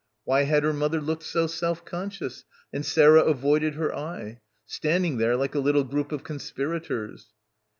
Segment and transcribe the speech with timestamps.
[0.23, 4.41] Why had her mother looked so self conscious and Sarah avoided her eye...
[4.65, 7.27] standing there like a little group of conspirators?